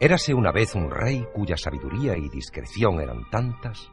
[0.00, 3.90] Érase una vez un rey cuya sabiduría y discreción eran tantas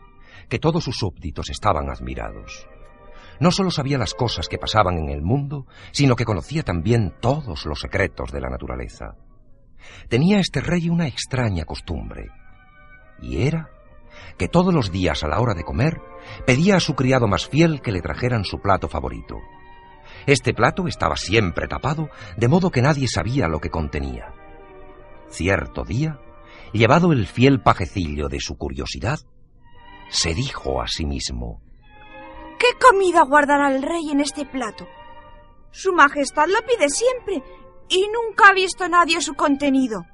[0.49, 2.67] que todos sus súbditos estaban admirados.
[3.39, 7.65] No sólo sabía las cosas que pasaban en el mundo, sino que conocía también todos
[7.65, 9.15] los secretos de la naturaleza.
[10.07, 12.29] Tenía este rey una extraña costumbre,
[13.19, 13.69] y era
[14.37, 15.99] que todos los días a la hora de comer
[16.45, 19.37] pedía a su criado más fiel que le trajeran su plato favorito.
[20.27, 24.33] Este plato estaba siempre tapado, de modo que nadie sabía lo que contenía.
[25.29, 26.19] Cierto día,
[26.73, 29.19] llevado el fiel pajecillo de su curiosidad,
[30.09, 31.61] se dijo a sí mismo
[32.59, 34.87] ¿Qué comida guardará el rey en este plato?
[35.71, 37.43] Su Majestad lo pide siempre
[37.89, 40.05] y nunca ha visto nadie su contenido.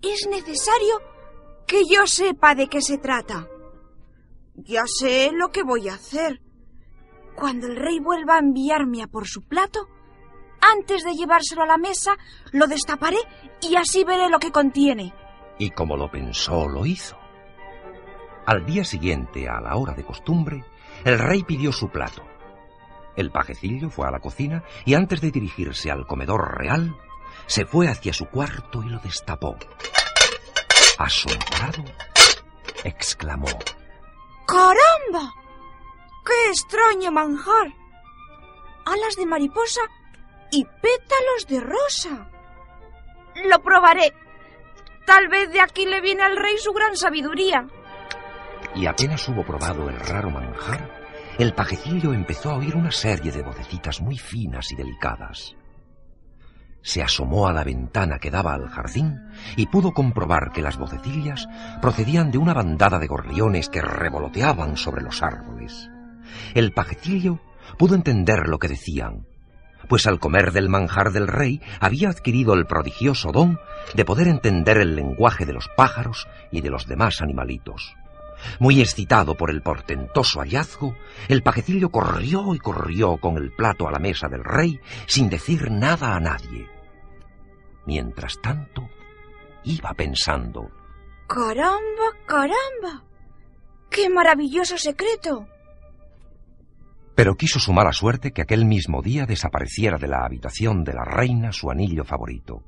[0.00, 1.00] Es necesario
[1.66, 3.48] que yo sepa de qué se trata.
[4.54, 6.40] Ya sé lo que voy a hacer.
[7.36, 9.88] Cuando el rey vuelva a enviarme a por su plato,
[10.60, 12.16] antes de llevárselo a la mesa,
[12.52, 13.18] lo destaparé
[13.60, 15.14] y así veré lo que contiene.
[15.58, 17.18] Y como lo pensó, lo hizo.
[18.46, 20.64] Al día siguiente, a la hora de costumbre,
[21.04, 22.24] el rey pidió su plato.
[23.16, 26.96] El pajecillo fue a la cocina y antes de dirigirse al comedor real,
[27.46, 29.56] se fue hacia su cuarto y lo destapó.
[30.98, 31.84] Asombrado,
[32.84, 33.48] exclamó.
[34.46, 35.32] ¡Caramba!
[36.24, 37.74] ¡Qué extraño manjar!
[38.86, 39.80] Alas de mariposa
[40.50, 42.28] y pétalos de rosa.
[43.48, 44.12] Lo probaré.
[45.06, 47.66] Tal vez de aquí le viene al rey su gran sabiduría.
[48.74, 51.00] Y apenas hubo probado el raro manjar,
[51.38, 55.56] el pajecillo empezó a oír una serie de vocecitas muy finas y delicadas.
[56.82, 59.18] Se asomó a la ventana que daba al jardín
[59.56, 61.46] y pudo comprobar que las vocecillas
[61.82, 65.90] procedían de una bandada de gorriones que revoloteaban sobre los árboles.
[66.54, 67.38] El pajecillo
[67.76, 69.26] pudo entender lo que decían,
[69.88, 73.58] pues al comer del manjar del rey había adquirido el prodigioso don
[73.94, 77.96] de poder entender el lenguaje de los pájaros y de los demás animalitos.
[78.58, 80.96] Muy excitado por el portentoso hallazgo,
[81.28, 85.70] el pajecillo corrió y corrió con el plato a la mesa del rey sin decir
[85.70, 86.68] nada a nadie.
[87.86, 88.88] Mientras tanto,
[89.64, 90.70] iba pensando.
[91.26, 93.04] Caramba, caramba.
[93.90, 95.46] ¡Qué maravilloso secreto!
[97.14, 101.04] Pero quiso su mala suerte que aquel mismo día desapareciera de la habitación de la
[101.04, 102.62] reina su anillo favorito,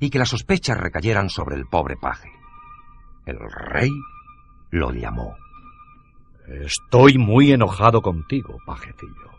[0.00, 2.30] y que las sospechas recayeran sobre el pobre paje.
[3.26, 3.90] El rey
[4.70, 5.34] lo llamó.
[6.46, 9.30] Estoy muy enojado contigo, pajecillo.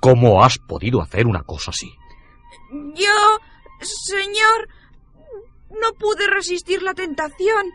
[0.00, 1.90] ¿Cómo has podido hacer una cosa así?
[2.70, 3.38] Yo,
[3.80, 4.68] señor,
[5.70, 7.66] no pude resistir la tentación.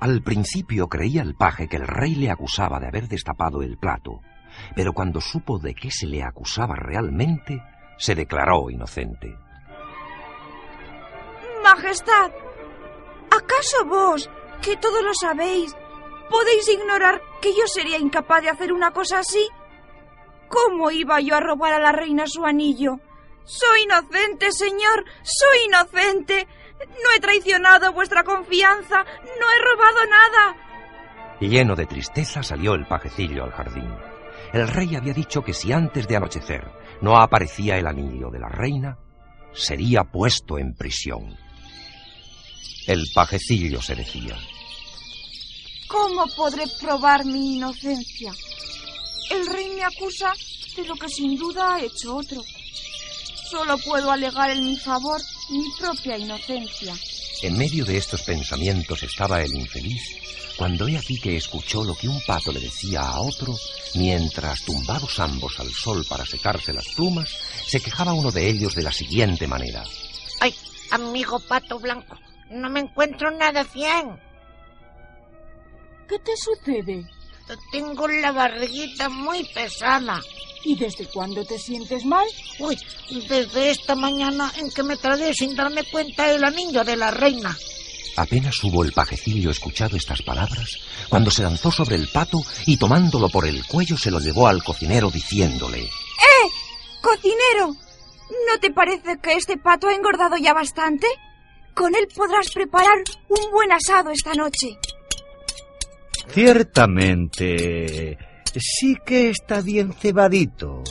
[0.00, 4.20] Al principio creía el paje que el rey le acusaba de haber destapado el plato,
[4.74, 7.62] pero cuando supo de qué se le acusaba realmente,
[7.96, 9.36] se declaró inocente.
[11.62, 12.30] Majestad,
[13.30, 14.30] ¿acaso vos,
[14.62, 15.74] que todo lo sabéis,
[16.30, 19.48] podéis ignorar que yo sería incapaz de hacer una cosa así?
[20.48, 23.00] ¿Cómo iba yo a robar a la reina su anillo?
[23.44, 26.46] Soy inocente, señor, soy inocente.
[26.80, 29.04] No he traicionado vuestra confianza,
[29.40, 30.56] no he robado nada.
[31.40, 33.90] Y lleno de tristeza salió el pajecillo al jardín.
[34.52, 36.64] El rey había dicho que si antes de anochecer
[37.02, 38.98] no aparecía el anillo de la reina,
[39.52, 41.36] sería puesto en prisión.
[42.86, 44.36] El pajecillo se decía.
[45.88, 48.32] ¿Cómo podré probar mi inocencia?
[49.30, 50.32] El rey me acusa
[50.76, 52.42] de lo que sin duda ha hecho otro.
[53.50, 55.20] Solo puedo alegar en mi favor
[55.50, 56.94] mi propia inocencia.
[57.42, 60.02] En medio de estos pensamientos estaba el infeliz
[60.56, 63.54] cuando he aquí que escuchó lo que un pato le decía a otro
[63.94, 67.30] mientras, tumbados ambos al sol para secarse las plumas,
[67.64, 69.84] se quejaba uno de ellos de la siguiente manera.
[70.40, 70.52] ¡Ay,
[70.90, 72.18] amigo pato blanco!
[72.50, 74.18] No me encuentro nada bien.
[76.08, 77.06] ¿Qué te sucede?
[77.70, 80.20] Tengo la barriguita muy pesada.
[80.64, 82.26] ¿Y desde cuándo te sientes mal?
[82.58, 82.76] Uy,
[83.28, 87.56] desde esta mañana en que me tragué sin darme cuenta el anillo de la reina.
[88.16, 93.28] Apenas hubo el pajecillo escuchado estas palabras, cuando se lanzó sobre el pato y tomándolo
[93.28, 96.48] por el cuello se lo llevó al cocinero diciéndole ¡Eh!
[97.00, 97.76] ¡Cocinero!
[98.50, 101.06] ¿No te parece que este pato ha engordado ya bastante?
[101.74, 104.76] Con él podrás preparar un buen asado esta noche.
[106.30, 108.18] Ciertamente,
[108.60, 110.82] sí que está bien cebadito.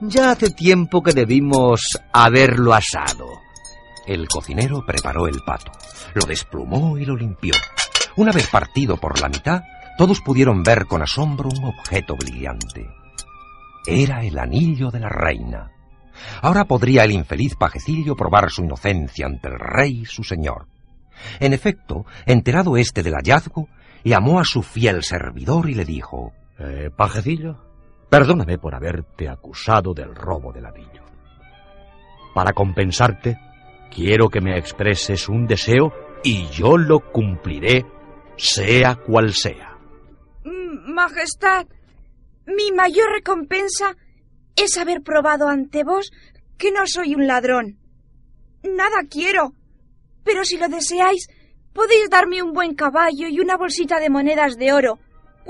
[0.00, 1.82] Ya hace tiempo que debimos
[2.12, 3.26] haberlo asado.
[4.06, 5.72] El cocinero preparó el pato,
[6.14, 7.54] lo desplumó y lo limpió.
[8.16, 9.62] Una vez partido por la mitad,
[9.98, 12.88] todos pudieron ver con asombro un objeto brillante.
[13.86, 15.70] Era el anillo de la reina.
[16.42, 20.66] Ahora podría el infeliz pajecillo probar su inocencia ante el rey su señor.
[21.38, 23.68] En efecto, enterado este del hallazgo,
[24.04, 27.56] llamó a su fiel servidor y le dijo eh, Pajecillo,
[28.08, 31.02] perdóname por haberte acusado del robo del anillo.
[32.34, 33.38] Para compensarte,
[33.90, 35.92] quiero que me expreses un deseo
[36.22, 37.84] y yo lo cumpliré,
[38.36, 39.78] sea cual sea.
[40.44, 41.66] Majestad,
[42.46, 43.96] mi mayor recompensa
[44.56, 46.10] es haber probado ante vos
[46.58, 47.78] que no soy un ladrón.
[48.62, 49.54] Nada quiero,
[50.24, 51.28] pero si lo deseáis,
[51.72, 54.98] podéis darme un buen caballo y una bolsita de monedas de oro,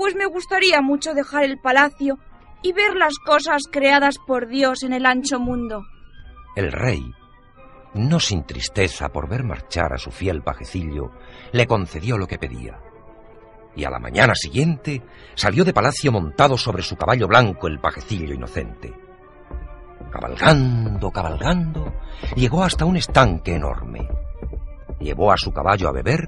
[0.01, 2.17] pues me gustaría mucho dejar el palacio
[2.63, 5.85] y ver las cosas creadas por Dios en el ancho mundo.
[6.55, 7.13] El rey,
[7.93, 11.11] no sin tristeza por ver marchar a su fiel pajecillo,
[11.51, 12.79] le concedió lo que pedía.
[13.75, 15.03] Y a la mañana siguiente
[15.35, 18.91] salió de palacio montado sobre su caballo blanco el pajecillo inocente.
[20.11, 21.93] Cabalgando, cabalgando,
[22.35, 24.09] llegó hasta un estanque enorme.
[25.01, 26.27] Llevó a su caballo a beber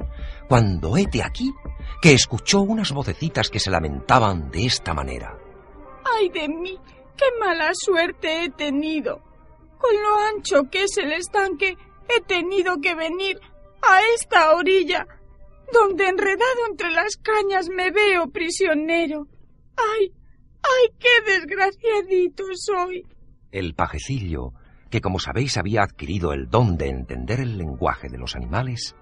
[0.50, 1.54] cuando hete aquí
[2.02, 5.38] que escuchó unas vocecitas que se lamentaban de esta manera.
[6.04, 6.78] ¡Ay de mí!
[7.16, 9.22] ¡Qué mala suerte he tenido!
[9.78, 11.78] Con lo ancho que es el estanque,
[12.10, 13.40] he tenido que venir
[13.82, 15.06] a esta orilla,
[15.72, 19.28] donde enredado entre las cañas me veo prisionero.
[19.76, 20.12] ¡Ay!
[20.64, 23.04] ¡Ay, qué desgraciadito soy!
[23.52, 24.54] El pajecillo,
[24.94, 28.96] que como sabéis había adquirido el don de entender el lenguaje de los animales,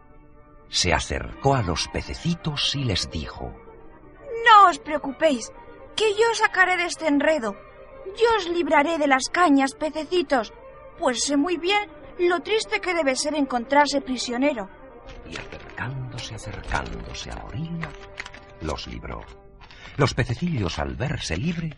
[0.70, 3.54] se acercó a los pececitos y les dijo
[4.46, 5.52] No os preocupéis,
[5.98, 7.58] que yo os sacaré de este enredo.
[8.06, 10.54] Yo os libraré de las cañas, pececitos,
[10.98, 11.90] pues sé muy bien
[12.20, 14.70] lo triste que debe ser encontrarse prisionero.
[15.30, 17.90] Y acercándose, acercándose a la orilla,
[18.62, 19.20] los libró.
[19.98, 21.76] Los pececillos, al verse libre,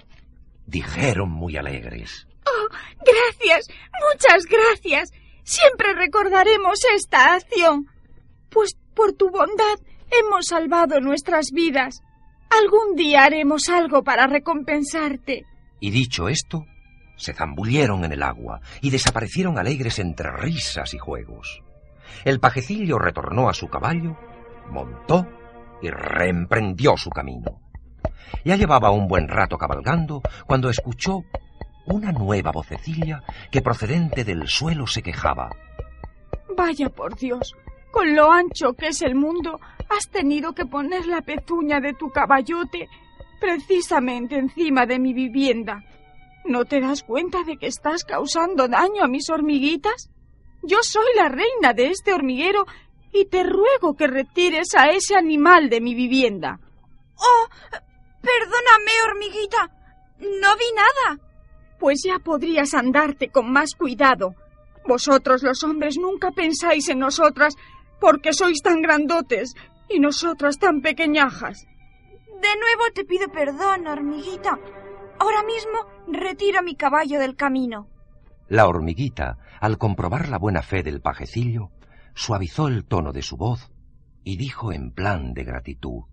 [0.67, 2.27] dijeron muy alegres.
[2.45, 2.67] ¡Oh,
[3.05, 3.67] gracias!
[4.11, 5.11] ¡Muchas gracias!
[5.43, 7.87] Siempre recordaremos esta acción.
[8.49, 9.79] Pues por tu bondad
[10.11, 12.01] hemos salvado nuestras vidas.
[12.49, 15.43] Algún día haremos algo para recompensarte.
[15.79, 16.65] Y dicho esto,
[17.17, 21.61] se zambulleron en el agua y desaparecieron alegres entre risas y juegos.
[22.25, 24.17] El pajecillo retornó a su caballo,
[24.69, 25.27] montó
[25.81, 27.59] y reemprendió su camino.
[28.45, 31.23] Ya llevaba un buen rato cabalgando cuando escuchó
[31.85, 35.49] una nueva vocecilla que procedente del suelo se quejaba.
[36.55, 37.55] Vaya por Dios,
[37.91, 39.59] con lo ancho que es el mundo,
[39.89, 42.89] has tenido que poner la pezuña de tu caballote
[43.39, 45.83] precisamente encima de mi vivienda.
[46.45, 50.09] ¿No te das cuenta de que estás causando daño a mis hormiguitas?
[50.61, 52.65] Yo soy la reina de este hormiguero
[53.11, 56.59] y te ruego que retires a ese animal de mi vivienda.
[57.15, 57.47] Oh,
[58.21, 59.71] perdóname, hormiguita.
[60.19, 61.32] No vi nada.
[61.83, 64.35] Pues ya podrías andarte con más cuidado.
[64.87, 67.57] Vosotros los hombres nunca pensáis en nosotras
[67.99, 69.53] porque sois tan grandotes
[69.89, 71.67] y nosotras tan pequeñajas.
[72.41, 74.57] De nuevo te pido perdón, hormiguita.
[75.19, 75.77] Ahora mismo
[76.07, 77.89] retiro mi caballo del camino.
[78.47, 81.69] La hormiguita, al comprobar la buena fe del pajecillo,
[82.15, 83.73] suavizó el tono de su voz
[84.23, 86.03] y dijo en plan de gratitud.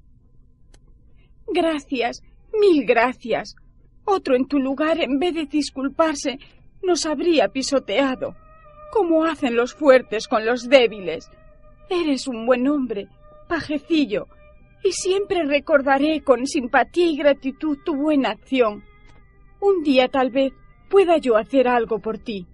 [1.46, 2.24] Gracias,
[2.60, 3.54] mil gracias.
[4.12, 6.40] Otro en tu lugar, en vez de disculparse,
[6.82, 8.34] nos habría pisoteado,
[8.90, 11.30] como hacen los fuertes con los débiles.
[11.88, 13.06] Eres un buen hombre,
[13.48, 14.26] pajecillo,
[14.82, 18.82] y siempre recordaré con simpatía y gratitud tu buena acción.
[19.60, 20.52] Un día tal vez
[20.88, 22.48] pueda yo hacer algo por ti.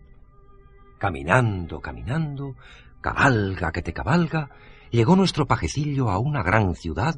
[0.98, 2.54] Caminando, caminando,
[3.00, 4.50] cabalga que te cabalga,
[4.90, 7.14] llegó nuestro pajecillo a una gran ciudad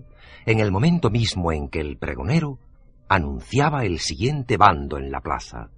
[0.46, 2.60] en el momento mismo en que el pregonero
[3.08, 5.68] anunciaba el siguiente bando en la plaza.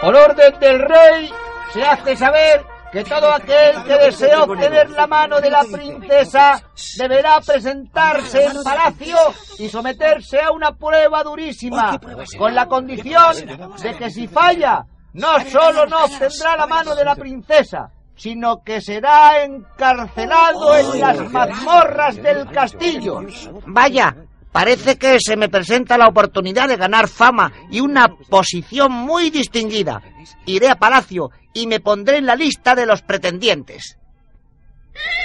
[0.00, 1.30] Por orden del rey,
[1.72, 6.62] se hace saber que todo aquel que desee obtener la mano de la princesa
[6.96, 9.16] deberá presentarse en palacio
[9.58, 11.98] y someterse a una prueba durísima,
[12.38, 13.34] con la condición
[13.82, 18.80] de que si falla, no solo no obtendrá la mano de la princesa, sino que
[18.80, 23.22] será encarcelado en las mazmorras del castillo.
[23.66, 24.14] Vaya,
[24.52, 30.02] parece que se me presenta la oportunidad de ganar fama y una posición muy distinguida.
[30.44, 33.96] Iré a palacio y me pondré en la lista de los pretendientes.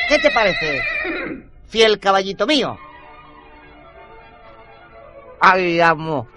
[0.08, 0.82] ¿Qué te parece,
[1.68, 2.78] fiel caballito mío?
[5.42, 6.28] Ay, amo,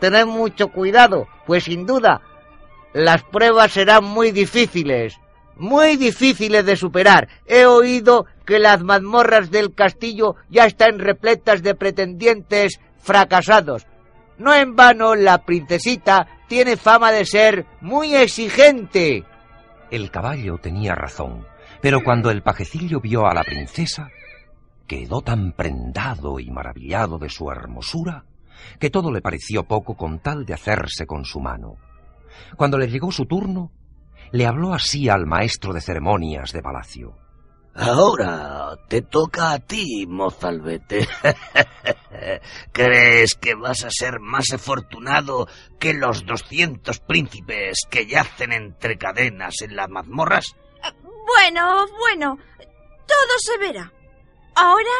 [0.00, 2.20] tened mucho cuidado, pues sin duda
[2.92, 5.18] las pruebas serán muy difíciles,
[5.56, 7.28] muy difíciles de superar.
[7.46, 13.86] He oído que las mazmorras del castillo ya están repletas de pretendientes fracasados.
[14.38, 19.24] No en vano la princesita tiene fama de ser muy exigente.
[19.90, 21.46] El caballo tenía razón,
[21.80, 24.08] pero cuando el pajecillo vio a la princesa,
[24.86, 28.24] quedó tan prendado y maravillado de su hermosura
[28.78, 31.76] que todo le pareció poco con tal de hacerse con su mano.
[32.56, 33.70] Cuando le llegó su turno,
[34.32, 37.16] le habló así al maestro de ceremonias de palacio.
[37.74, 41.08] Ahora te toca a ti, mozalbete.
[42.72, 45.46] ¿Crees que vas a ser más afortunado
[45.78, 50.54] que los doscientos príncipes que yacen entre cadenas en las mazmorras?
[51.02, 52.38] Bueno, bueno,
[53.06, 53.90] todo se verá.
[54.54, 54.90] Ahora,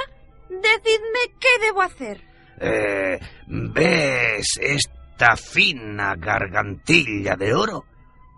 [0.49, 2.23] decidme qué debo hacer.
[2.59, 7.85] Eh, ¿Ves esta fina gargantilla de oro?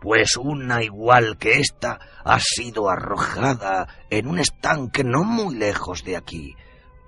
[0.05, 6.19] Pues una igual que esta ha sido arrojada en un estanque no muy lejos de
[6.19, 6.55] aquí.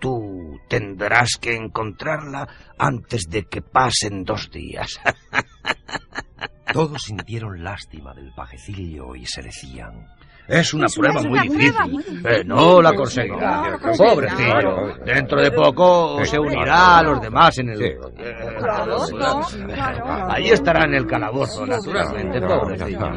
[0.01, 2.49] Tú tendrás que encontrarla
[2.79, 4.99] antes de que pasen dos días.
[6.73, 10.07] Todos sintieron lástima del pajecillo y se decían.
[10.49, 11.93] Es una Es prueba una muy prueba difícil.
[11.93, 12.27] muy difícil.
[12.27, 13.79] Eh, no la conseguirá.
[13.97, 14.97] Pobrecillo.
[15.05, 17.83] Dentro de poco se unirá a los demás en el...
[17.83, 17.99] Eh.
[20.29, 23.11] Allí estará en el calabozo, naturalmente, pobrecillo.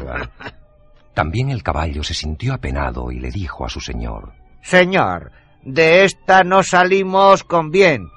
[1.14, 4.32] También el caballo se sintió apenado y le dijo a su señor.
[4.62, 5.30] Señor,
[5.62, 8.08] de esta no salimos con bien.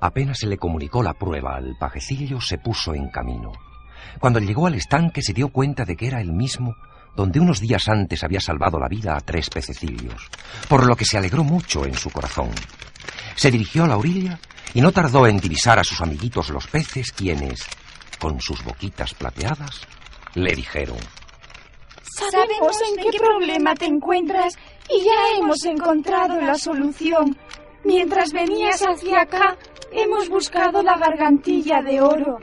[0.00, 3.52] Apenas se le comunicó la prueba al pajecillo, se puso en camino.
[4.20, 6.74] Cuando llegó al estanque se dio cuenta de que era el mismo
[7.18, 10.30] donde unos días antes había salvado la vida a tres pececillos,
[10.68, 12.50] por lo que se alegró mucho en su corazón.
[13.34, 14.38] Se dirigió a la orilla
[14.72, 17.66] y no tardó en divisar a sus amiguitos los peces, quienes,
[18.20, 19.80] con sus boquitas plateadas,
[20.34, 20.98] le dijeron.
[22.02, 24.56] Sabemos en qué problema te encuentras
[24.88, 27.36] y ya hemos encontrado la solución.
[27.84, 29.56] Mientras venías hacia acá,
[29.92, 32.38] hemos buscado la gargantilla de oro.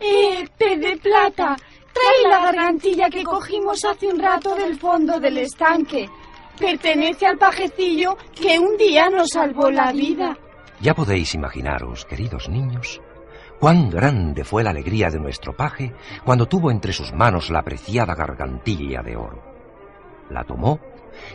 [0.00, 1.56] ¡Eh, pez de plata!
[1.92, 6.08] Trae la gargantilla que cogimos hace un rato del fondo del estanque.
[6.58, 10.36] Pertenece al pajecillo que un día nos salvó la vida.
[10.80, 13.00] Ya podéis imaginaros, queridos niños,
[13.58, 15.92] cuán grande fue la alegría de nuestro paje
[16.24, 19.42] cuando tuvo entre sus manos la preciada gargantilla de oro.
[20.30, 20.78] La tomó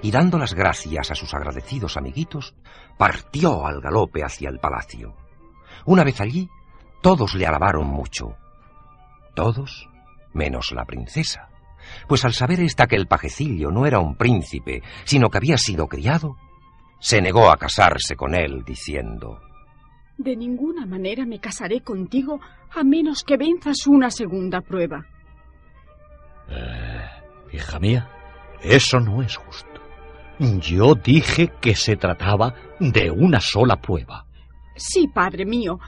[0.02, 2.56] y dando las gracias a sus agradecidos amiguitos,
[2.98, 5.16] partió al galope hacia el palacio.
[5.86, 6.50] Una vez allí,
[7.02, 8.36] todos le alabaron mucho.
[9.36, 9.90] Todos
[10.34, 11.50] menos la princesa,
[12.08, 15.88] pues al saber ésta que el pajecillo no era un príncipe, sino que había sido
[15.88, 16.38] criado,
[17.00, 19.40] se negó a casarse con él, diciendo
[20.18, 22.40] De ninguna manera me casaré contigo
[22.74, 25.06] a menos que venzas una segunda prueba.
[26.50, 27.10] Eh,
[27.52, 28.10] hija mía,
[28.62, 29.70] eso no es justo.
[30.40, 34.26] Yo dije que se trataba de una sola prueba.
[34.76, 35.80] Sí, padre mío,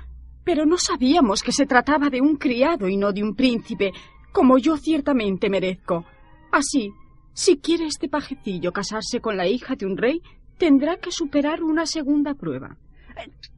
[0.44, 3.92] pero no sabíamos que se trataba de un criado y no de un príncipe,
[4.32, 6.06] como yo ciertamente merezco.
[6.51, 6.94] Así,
[7.34, 10.22] si quiere este pajecillo casarse con la hija de un rey,
[10.58, 12.77] tendrá que superar una segunda prueba.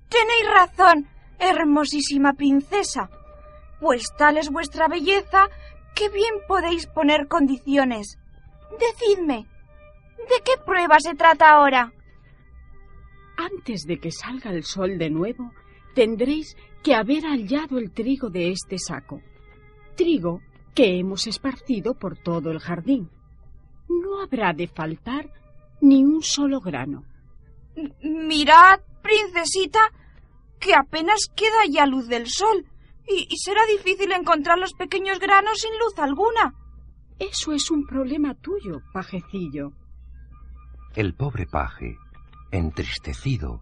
[0.10, 1.08] Tenéis razón,
[1.40, 3.10] hermosísima princesa.
[3.80, 5.50] Pues tal es vuestra belleza
[5.94, 8.18] que bien podéis poner condiciones.
[8.80, 9.46] Decidme,
[10.18, 11.92] ¿de qué prueba se trata ahora?
[13.38, 15.52] Antes de que salga el sol de nuevo,
[15.94, 19.22] tendréis que haber hallado el trigo de este saco.
[19.96, 20.42] Trigo
[20.74, 23.10] que hemos esparcido por todo el jardín.
[23.90, 25.32] No habrá de faltar
[25.82, 27.04] ni un solo grano.
[27.76, 29.80] M- Mirad, princesita,
[30.60, 32.66] que apenas queda ya luz del sol
[33.08, 36.54] y, y será difícil encontrar los pequeños granos sin luz alguna.
[37.20, 39.72] Eso es un problema tuyo, pajecillo.
[40.96, 41.96] El pobre paje,
[42.52, 43.62] entristecido,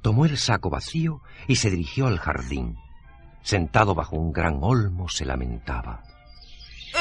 [0.00, 2.76] tomó el saco vacío y se dirigió al jardín.
[3.42, 6.02] Sentado bajo un gran olmo se lamentaba.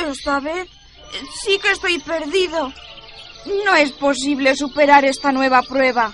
[0.07, 0.69] Esta vez
[1.43, 2.71] sí que estoy perdido.
[3.65, 6.13] No es posible superar esta nueva prueba.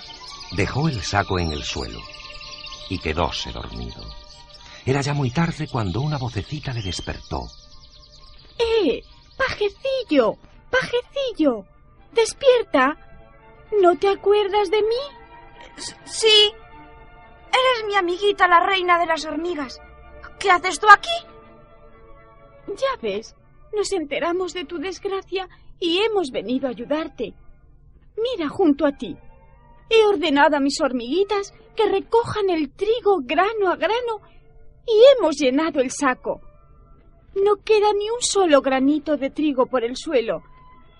[0.52, 2.00] Dejó el saco en el suelo
[2.88, 4.02] y quedóse dormido.
[4.86, 7.46] Era ya muy tarde cuando una vocecita le despertó.
[8.58, 9.02] ¡Eh!
[9.36, 10.36] ¡Pajecillo!
[10.70, 11.64] ¡Pajecillo!
[12.12, 12.96] ¡Despierta!
[13.80, 15.02] ¿No te acuerdas de mí?
[15.76, 16.52] S- Sí.
[17.48, 19.80] Eres mi amiguita, la reina de las hormigas.
[20.38, 21.10] ¿Qué haces tú aquí?
[22.68, 23.34] Ya ves,
[23.74, 25.48] nos enteramos de tu desgracia
[25.80, 27.34] y hemos venido a ayudarte.
[28.16, 29.16] Mira junto a ti.
[29.90, 34.20] He ordenado a mis hormiguitas que recojan el trigo grano a grano
[34.86, 36.40] y hemos llenado el saco.
[37.34, 40.42] No queda ni un solo granito de trigo por el suelo.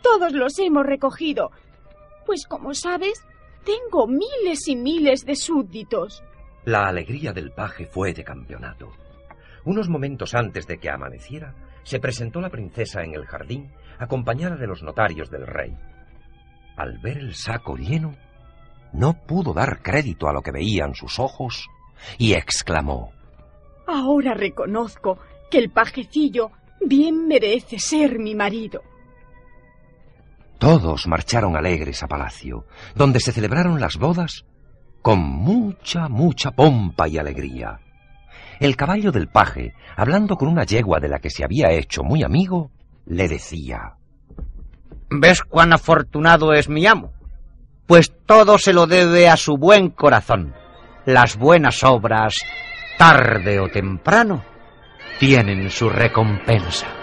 [0.03, 1.51] Todos los hemos recogido.
[2.29, 3.25] Pues como sabes,
[3.65, 6.23] tengo miles y miles de súbditos.
[6.67, 8.93] La alegría del paje fue de campeonato.
[9.65, 11.55] Unos momentos antes de que amaneciera,
[11.85, 15.75] se presentó la princesa en el jardín acompañada de los notarios del rey.
[16.77, 18.15] Al ver el saco lleno,
[18.93, 21.67] no pudo dar crédito a lo que veían sus ojos
[22.19, 23.11] y exclamó
[23.87, 25.17] Ahora reconozco
[25.51, 28.83] que el pajecillo bien merece ser mi marido.
[30.59, 34.45] Todos marcharon alegres a palacio, donde se celebraron las bodas
[35.03, 37.81] con mucha, mucha pompa y alegría.
[38.59, 42.25] El caballo del paje, hablando con una yegua de la que se había hecho muy
[42.25, 42.73] amigo,
[43.07, 43.95] le decía
[45.11, 47.13] ¿Ves cuán afortunado es mi amo?
[47.87, 50.55] Pues todo se lo debe a su buen corazón.
[51.07, 52.35] Las buenas obras,
[52.99, 54.45] tarde o temprano,
[55.19, 56.98] tienen su recompensa.